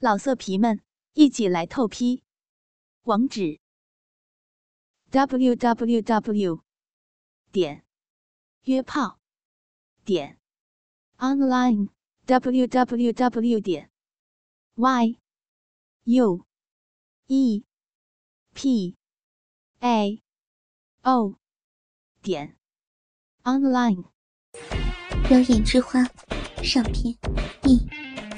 [0.00, 0.80] 老色皮们，
[1.14, 2.22] 一起来透批！
[3.02, 3.58] 网址
[5.10, 6.62] ：w w w
[7.50, 7.84] 点
[8.62, 9.18] 约炮
[10.04, 10.38] 点
[11.16, 11.88] online
[12.26, 13.90] w w w 点
[14.76, 15.18] y
[16.04, 16.46] u
[17.26, 17.64] e
[18.54, 18.96] p
[19.80, 20.22] a
[21.02, 21.34] o
[22.22, 22.56] 点
[23.42, 24.04] online。
[25.28, 26.04] 表演之花
[26.62, 27.18] 上篇
[27.60, 27.84] 第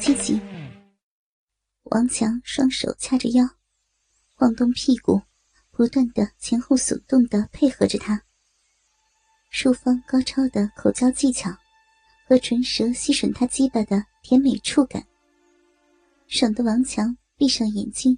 [0.00, 0.59] 七集。
[1.90, 3.44] 王强双手掐着腰，
[4.36, 5.20] 晃动屁股，
[5.72, 8.22] 不断的前后耸动的配合着他。
[9.50, 11.50] 淑芳高超的口交技巧
[12.28, 15.04] 和唇舌吸吮他鸡巴的甜美触感，
[16.28, 18.16] 爽得王强闭上眼睛，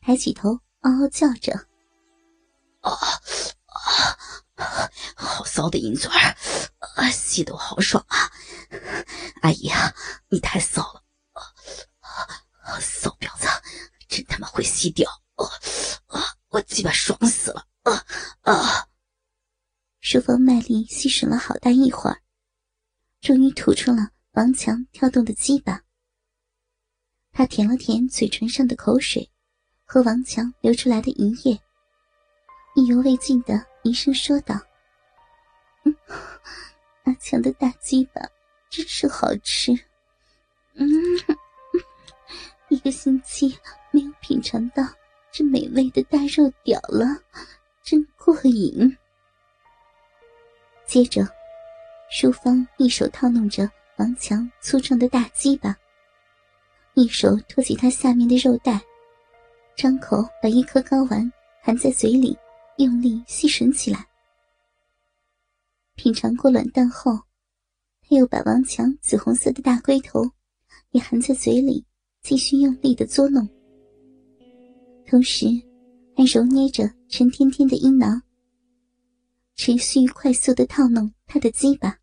[0.00, 1.52] 抬起头，嗷嗷叫着
[2.82, 2.90] ：“啊
[3.66, 4.90] 啊！
[5.14, 6.36] 好骚的银嘴儿，
[6.96, 8.18] 啊，吸得我好爽啊！
[9.42, 9.94] 阿姨啊，
[10.28, 11.04] 你太骚了！”，
[14.52, 15.10] 会吸掉！
[15.36, 15.48] 啊
[16.08, 16.20] 啊！
[16.50, 17.66] 我鸡巴爽死了！
[17.84, 18.04] 啊
[18.42, 18.86] 啊！
[20.00, 22.20] 淑芳卖力吸吮了好大一会儿，
[23.22, 25.82] 终于吐出了王强跳动的鸡巴。
[27.32, 29.30] 他舔了舔嘴唇上的口水
[29.86, 31.58] 和王强流出来的银液，
[32.74, 34.54] 意犹未尽的一声说道
[35.84, 35.96] ：“嗯，
[37.04, 38.20] 阿强的大鸡巴
[38.68, 39.72] 真是好吃。”
[40.76, 40.86] 嗯。
[42.68, 43.58] 一个星期
[43.92, 44.82] 没有品尝到
[45.30, 47.06] 这美味的大肉屌了，
[47.82, 48.96] 真过瘾。
[50.86, 51.22] 接着，
[52.10, 55.76] 淑芳一手套弄着王强粗壮的大鸡巴，
[56.94, 58.80] 一手托起他下面的肉带，
[59.76, 61.30] 张口把一颗睾丸
[61.62, 62.36] 含在嘴里，
[62.78, 64.06] 用力吸吮起来。
[65.96, 67.12] 品尝过卵蛋后，
[68.00, 70.22] 他又把王强紫红色的大龟头
[70.92, 71.84] 也含在嘴里。
[72.22, 73.44] 继续用力的作弄，
[75.12, 75.44] 同时
[76.16, 78.22] 还揉捏着陈天天的阴囊，
[79.56, 81.98] 持续快速的套弄他的鸡巴。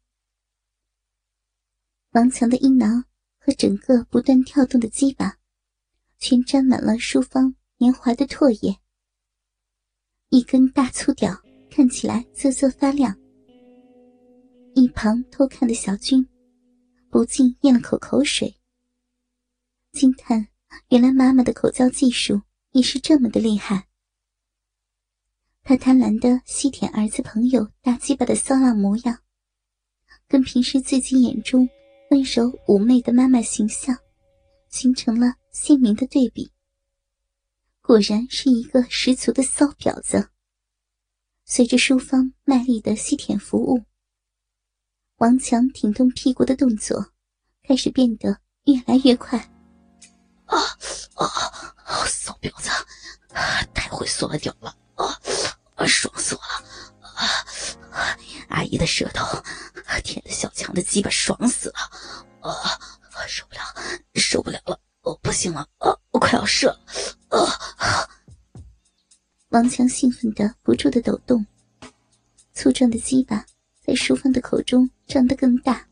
[2.11, 3.03] 王强的阴囊
[3.39, 5.39] 和整个不断跳动的鸡巴，
[6.19, 8.77] 全沾满了淑芳年华的唾液。
[10.29, 11.35] 一根大粗屌
[11.67, 13.19] 看起来瑟瑟发亮。
[14.75, 16.23] 一旁偷看的小军，
[17.09, 18.55] 不禁咽了口口水。
[19.93, 20.47] 惊叹，
[20.89, 22.39] 原来妈妈的口交技术
[22.71, 23.87] 也是这么的厉害。
[25.63, 29.19] 他贪婪的吸舔儿子朋友大鸡巴的骚浪模样，
[30.27, 31.69] 跟平时自己眼中
[32.09, 33.95] 温柔妩媚的妈妈形象，
[34.69, 36.51] 形成了鲜明的对比。
[37.81, 40.29] 果然是一个十足的骚婊子。
[41.45, 43.83] 随着淑芳卖力的吸舔服务，
[45.17, 47.13] 王强挺动屁股的动作
[47.63, 49.51] 开始变得越来越快。
[52.41, 52.69] 婊子，
[53.73, 55.85] 太会缩了屌了啊！
[55.85, 57.09] 爽死我了！
[57.91, 58.17] 啊！
[58.49, 59.25] 阿姨的舌头
[60.03, 61.79] 舔的小强的鸡巴爽死了！
[62.41, 62.79] 啊！
[63.27, 63.61] 受不了，
[64.15, 64.79] 受不了了！
[65.01, 65.67] 我，不行了！
[65.79, 66.79] 啊，我快要射了！
[67.29, 68.09] 啊！
[69.49, 71.45] 王强兴奋的不住的抖动，
[72.53, 73.45] 粗壮的鸡巴
[73.85, 75.87] 在淑芳的口中张得更大，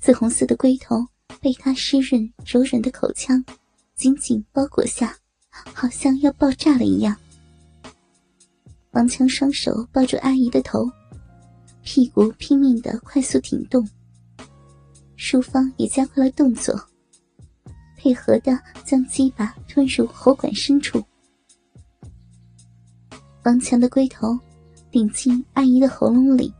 [0.00, 1.06] 紫红色的龟头。
[1.40, 3.42] 被他湿润柔软的口腔
[3.96, 5.16] 紧紧包裹下，
[5.52, 7.16] 好像要爆炸了一样。
[8.92, 10.90] 王强双手抱住阿姨的头，
[11.82, 13.86] 屁股拼命的快速挺动。
[15.16, 16.74] 淑芳也加快了动作，
[17.96, 21.02] 配合的将鸡巴吞入喉管深处。
[23.44, 24.38] 王强的龟头
[24.90, 26.52] 顶进阿姨的喉咙里，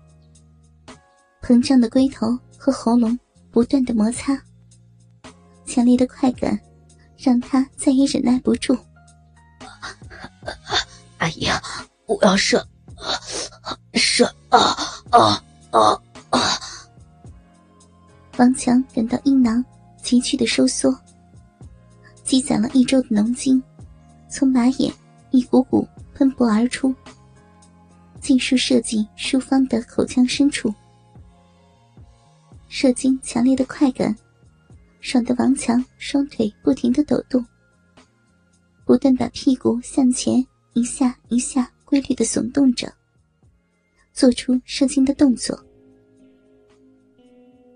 [1.42, 3.18] 膨胀的龟头和喉咙
[3.50, 4.40] 不断的摩擦。
[5.66, 6.58] 强烈的快感
[7.22, 8.76] 让他再也忍耐不住。
[11.18, 11.46] 阿姨，
[12.06, 12.66] 我要射，
[13.94, 14.58] 射啊
[15.10, 16.40] 啊啊啊！
[18.38, 19.64] 王强感到阴囊
[20.02, 20.92] 急剧的收缩，
[22.24, 23.62] 积攒了一周的浓精
[24.28, 24.92] 从马眼
[25.30, 26.92] 一股股喷薄而出，
[28.20, 30.74] 尽数射进淑芳的口腔深处。
[32.68, 34.16] 射精强烈的快感。
[35.02, 37.44] 爽的王强双腿不停的抖动，
[38.86, 40.42] 不断把屁股向前
[40.74, 42.90] 一下一下规律的耸动着，
[44.12, 45.60] 做出射精的动作。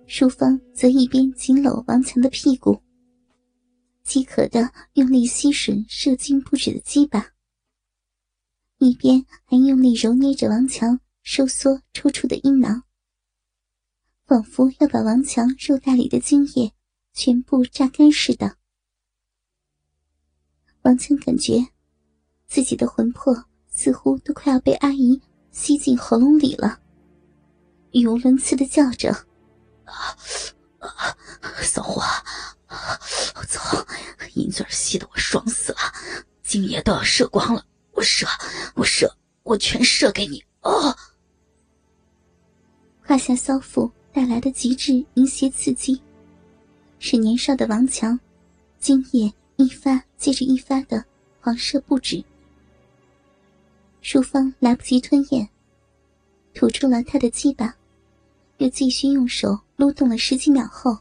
[0.06, 2.80] 淑芳则一边紧搂王强的屁股，
[4.04, 7.32] 饥渴的用力吸吮射精不止的鸡巴，
[8.78, 12.84] 一边还用力揉捏着王强收缩抽搐的阴囊，
[14.26, 16.72] 仿佛要把王强肉袋里的精液。
[17.16, 18.58] 全部榨干似的。
[20.82, 21.66] 王强感觉
[22.46, 25.20] 自己的魂魄似乎都快要被阿姨
[25.50, 26.78] 吸进喉咙里了，
[27.92, 29.10] 语无伦次的叫着
[29.84, 30.14] ：“啊
[30.78, 31.16] 啊，
[31.62, 32.02] 骚货，
[33.48, 33.60] 走，
[34.34, 35.78] 银嘴吸得我爽死了，
[36.42, 38.26] 精液都要射光了，我射，
[38.74, 39.10] 我射，
[39.42, 40.94] 我全射给你！”哦，
[43.00, 46.02] 胯下骚妇带来的极致淫邪刺激，
[46.98, 48.18] 使年少的王强
[48.78, 49.32] 今夜。
[49.58, 51.02] 一发接着一发的
[51.40, 52.22] 狂射不止，
[54.02, 55.48] 淑芳来不及吞咽，
[56.52, 57.74] 吐出了他的鸡巴，
[58.58, 60.98] 又继续用手撸动了十几秒后，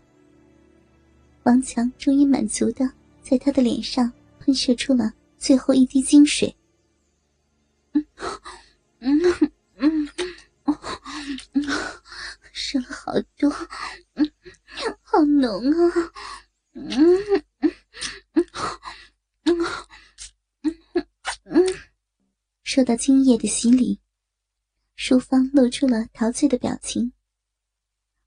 [1.44, 2.90] 王强终于满足的
[3.22, 4.10] 在他的脸上
[4.40, 6.56] 喷射出了最后一滴精水。
[7.92, 8.06] 嗯
[9.00, 10.10] 嗯嗯
[11.52, 11.64] 嗯，
[12.54, 14.05] 射了好多，嗯，
[15.16, 16.12] 好浓啊，
[16.74, 17.18] 嗯。
[22.64, 24.02] 受到精液的洗礼，
[24.98, 27.14] 淑芳露出了陶醉的表情，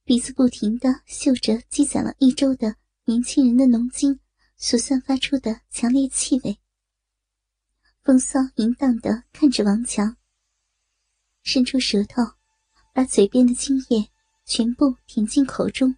[0.03, 4.19] 鼻子不停的嗅着积攒了一周的年轻人的浓精
[4.57, 6.59] 所散发出的强烈气味，
[8.03, 10.17] 风骚淫荡的看着王强，
[11.43, 12.23] 伸出舌头，
[12.95, 14.09] 把嘴边的精液
[14.47, 15.95] 全部舔进口中。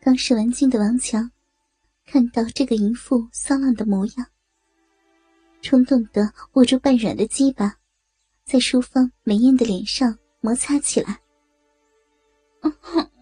[0.00, 1.30] 刚射完精的王强，
[2.06, 4.26] 看到这个淫妇骚浪的模样。
[5.60, 7.76] 冲动的握住半软的鸡巴，
[8.44, 11.20] 在淑芳美艳的脸上摩擦起来。
[12.60, 12.72] 嗯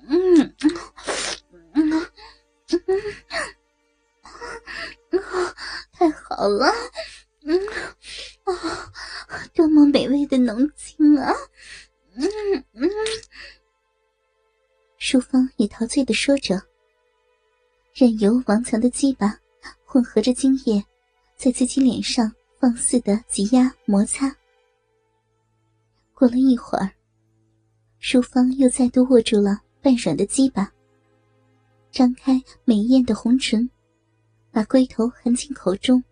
[0.09, 0.55] 嗯
[1.73, 2.11] 嗯嗯，
[5.93, 6.71] 太好了，
[7.43, 7.59] 嗯
[8.45, 8.53] 啊，
[9.55, 11.33] 多么美味的浓精啊！
[12.15, 12.25] 嗯
[12.73, 12.91] 嗯，
[15.09, 16.61] 淑芳也陶醉的说着，
[17.95, 19.39] 任由王强的鸡巴
[19.85, 20.85] 混合着精液。
[21.37, 24.37] 在自己脸上放肆的挤压摩擦。
[26.13, 26.91] 过了一会儿，
[28.01, 30.73] 淑芳又再度握住了半软的鸡巴，
[31.93, 33.71] 张开美艳的红唇，
[34.51, 36.03] 把龟头含进口中，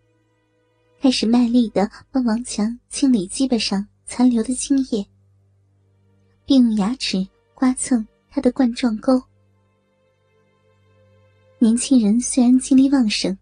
[1.01, 5.05] 开始卖力的帮王强清理鸡巴上残留的精液，
[6.45, 9.13] 并用牙齿刮蹭他的冠状沟。
[11.57, 13.37] 年轻人虽然精力旺盛。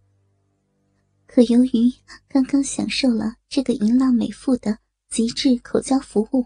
[1.25, 1.91] 可由于
[2.27, 4.77] 刚刚享受了这个淫浪美妇的
[5.09, 6.45] 极致口交服务，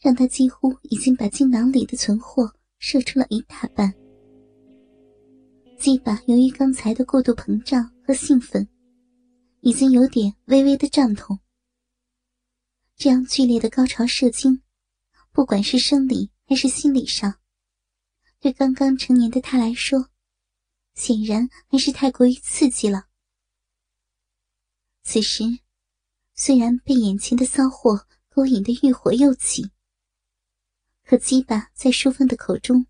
[0.00, 3.94] 让他几乎已经把精囊里的存货射出了一大半。
[5.78, 8.68] 鸡巴由于刚才的过度膨胀和兴奋，
[9.60, 11.38] 已经有点微微的胀痛。
[12.96, 14.60] 这样剧烈的高潮射精，
[15.30, 17.40] 不管是生理还是心理上，
[18.40, 20.08] 对刚刚成年的他来说，
[20.94, 23.06] 显然还是太过于刺激了。
[25.02, 25.44] 此时，
[26.34, 29.70] 虽然被眼前的骚货勾引的欲火又起，
[31.04, 32.86] 可鸡巴在淑芳的口中，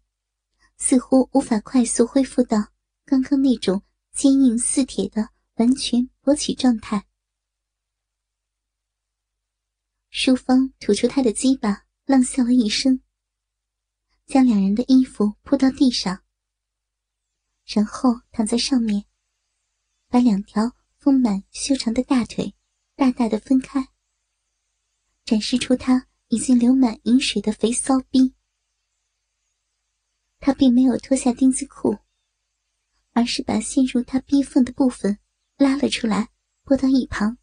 [0.76, 2.72] 似乎无法快速恢复到
[3.04, 3.82] 刚刚那种
[4.12, 7.08] 坚硬似铁的完全勃起状态。
[10.10, 13.02] 淑芳吐出他的鸡巴，冷笑了一声，
[14.28, 16.22] 将两人的衣服铺到地上，
[17.64, 19.04] 然后躺在上面，
[20.08, 20.72] 把两条。
[21.00, 22.52] 丰满修长的大腿，
[22.96, 23.88] 大大的分开，
[25.24, 28.34] 展示出他已经流满饮水的肥骚逼。
[30.40, 31.96] 他并没有脱下丁字裤，
[33.12, 35.20] 而是把陷入他逼缝的部分
[35.56, 36.30] 拉了出来，
[36.64, 37.38] 拨到一旁，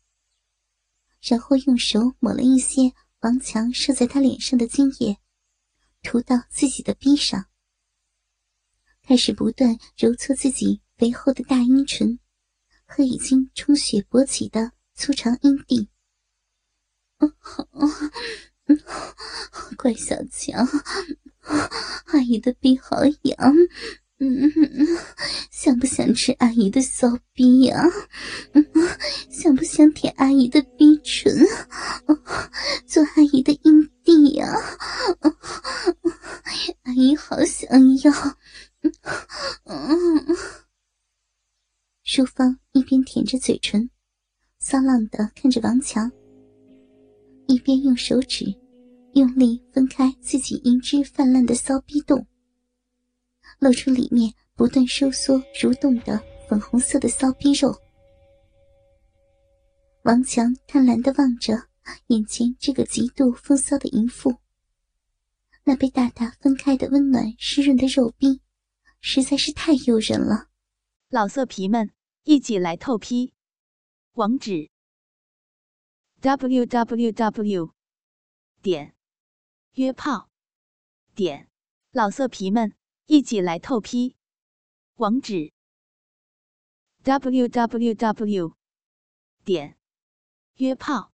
[1.21, 5.17] 然后用手抹了一些王强射在他脸上的精液，
[6.05, 7.47] 涂到自己的逼上，
[9.01, 12.19] 开始不断揉搓自己肥厚的大阴唇。
[12.87, 15.89] 和已经充血勃起的粗长阴蒂，
[19.75, 20.63] 乖小强，
[22.05, 23.35] 阿姨的逼好痒，
[24.19, 24.51] 嗯，
[25.49, 27.83] 想不想吃阿姨的骚逼呀？
[29.31, 31.35] 想不想舔阿姨的逼唇，
[32.85, 34.45] 做阿姨的阴蒂呀？
[36.83, 37.67] 阿姨好想
[38.03, 38.13] 要，
[42.03, 43.89] 淑芳一边舔着嘴唇，
[44.59, 46.11] 骚浪的看着王强，
[47.47, 48.45] 一边用手指
[49.13, 52.27] 用力分开自己银汁泛滥的骚逼洞，
[53.57, 57.75] 露出里面不断收缩蠕动的粉红色的骚逼肉。
[60.03, 61.59] 王强贪婪的望着
[62.07, 64.39] 眼前这个极度风骚的淫妇，
[65.63, 68.41] 那被大大分开的温暖湿润的肉逼，
[68.99, 70.49] 实在是太诱人了。
[71.09, 71.95] 老色皮们。
[72.27, 73.35] 一起来透批。
[74.13, 74.71] 网址
[76.21, 77.71] ：w w w
[78.63, 78.95] 点
[79.73, 80.31] 约炮
[81.13, 81.51] 点
[81.91, 82.75] 老色皮们
[83.05, 84.15] 一起来透批。
[84.95, 85.53] 网址
[87.03, 88.55] ：w w w
[89.43, 89.77] 点
[90.55, 91.13] 约炮